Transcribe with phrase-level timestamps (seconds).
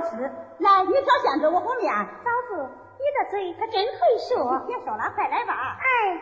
[0.00, 0.30] 事。
[0.58, 1.92] 来，你挑馅子，我和面。
[1.92, 4.60] 嫂子，你的嘴可真会说。
[4.66, 5.76] 别说了，快来吧。
[5.80, 6.20] 哎。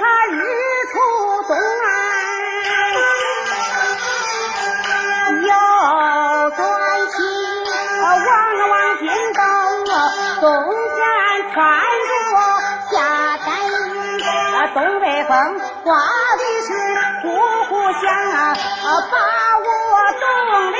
[0.00, 0.40] 他日
[0.90, 0.96] 出
[1.46, 1.52] 东
[1.84, 1.86] 来
[5.42, 5.52] 有
[6.56, 6.58] 官
[7.10, 7.14] 妻
[8.00, 9.40] 他望了望金斗
[10.40, 10.46] 冬
[10.96, 10.98] 天
[11.52, 11.58] 穿
[12.08, 12.12] 着
[12.90, 12.92] 下
[13.44, 15.30] 单衣啊东北风
[15.84, 15.88] 刮
[16.38, 16.68] 的是
[17.20, 17.28] 呼
[17.68, 17.70] 呼
[18.00, 19.14] 响啊把
[19.58, 19.68] 我
[20.18, 20.24] 冻
[20.72, 20.76] 的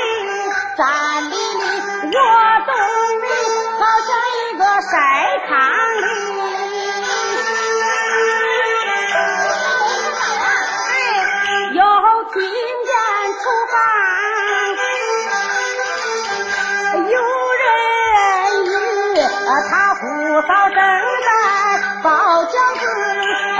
[0.77, 0.81] 战
[1.29, 1.61] 栗栗
[2.07, 2.19] 我
[2.65, 2.69] 冻
[3.21, 3.25] 的
[3.77, 4.91] 好像一个晒
[5.47, 5.51] 糠
[6.01, 6.70] 哩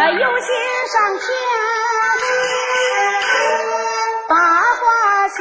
[0.10, 0.52] 有些。
[0.92, 1.24] 上前
[4.28, 4.36] 八
[4.82, 4.84] 卦
[5.30, 5.40] 戏，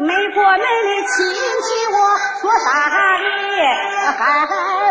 [0.00, 0.64] 没过门的
[1.06, 1.94] 亲戚，我
[2.40, 3.24] 说啥的，
[4.18, 4.18] 还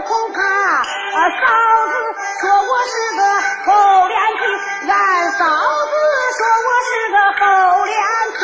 [0.03, 0.37] 恐怕
[0.81, 1.43] 嫂
[1.89, 1.93] 子
[2.39, 3.21] 说我是个
[3.65, 3.67] 厚
[4.07, 4.41] 脸皮，
[4.89, 4.93] 俺
[5.31, 5.93] 嫂子
[6.37, 7.43] 说我是个厚
[7.83, 7.93] 脸
[8.37, 8.39] 皮，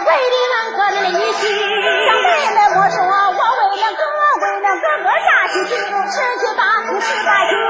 [0.00, 4.02] 为了俺哥的利息，小妹妹我说我为了哥，
[4.40, 6.60] 为了哥哥啥心情，吃去吧，
[7.00, 7.63] 吃吧去。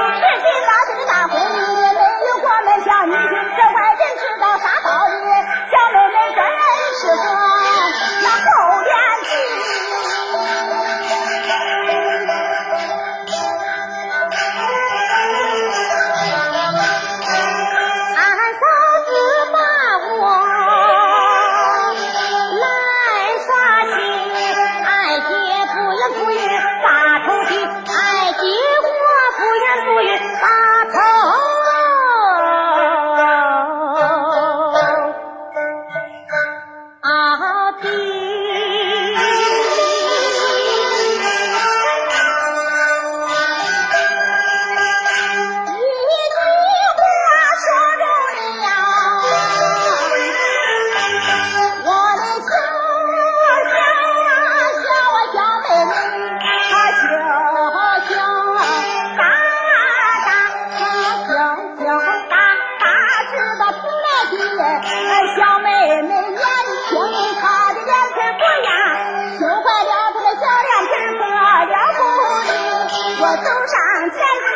[74.15, 74.54] says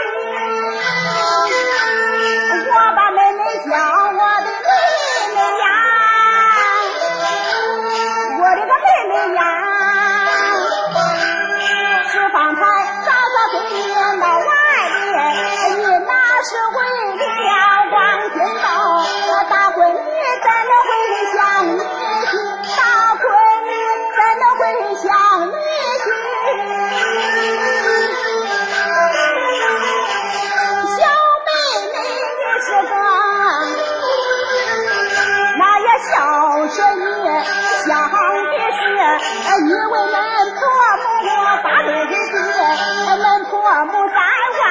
[43.70, 44.66] 恁婆母在外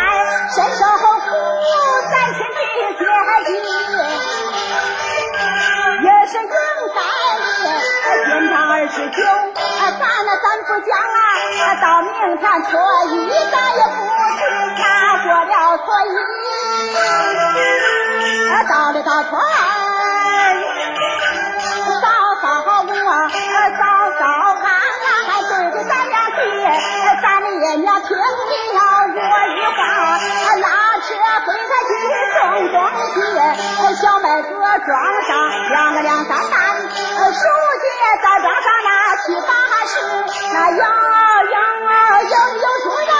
[0.50, 1.06] 身受苦，
[2.10, 2.58] 在亲的
[2.98, 3.06] 姐弟
[6.02, 6.82] 也是应该的。
[8.26, 9.18] 今天二十九，
[9.54, 11.20] 咱那咱不讲啊，
[11.80, 12.68] 到明天初
[13.14, 13.14] 一
[13.52, 13.96] 咱也不
[14.34, 14.42] 知
[14.78, 14.82] 哪
[15.22, 16.18] 过了初一，
[18.68, 19.30] 到了到初
[27.68, 29.80] 咱爷娘听了我一话，
[30.56, 30.64] 拉
[31.04, 31.06] 车
[31.44, 31.90] 回他去
[32.32, 32.40] 送
[32.72, 32.76] 东
[33.12, 33.14] 西。
[34.00, 34.88] 小麦子装
[35.26, 35.30] 上
[35.68, 37.86] 两个两三担，书姐
[38.22, 39.52] 再装上那七八
[39.84, 39.92] 十，
[40.50, 40.82] 那摇
[41.44, 41.58] 摇
[42.22, 43.12] 摇有出让，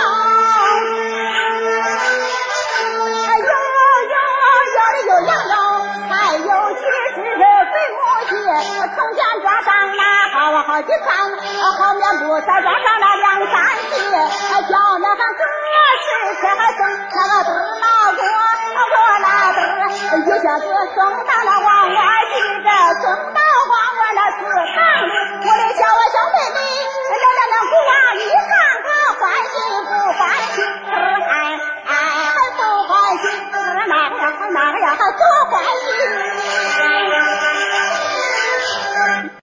[3.44, 3.52] 摇
[4.08, 4.16] 摇
[4.72, 5.52] 摇的有羊肉，
[6.08, 6.80] 还有几
[7.14, 8.00] 只肥母
[8.30, 8.32] 鸡，
[8.96, 9.20] 从前。
[10.68, 11.08] 好好几餐，
[11.78, 13.56] 好面不再装上了两三
[13.88, 14.04] 斤，
[14.68, 15.40] 叫那个哥
[16.04, 16.06] 是
[16.42, 18.20] 可还送那个儿老哥
[18.90, 21.96] 过那儿，一下子送到了往外
[22.34, 22.68] 去，这
[23.00, 23.37] 送。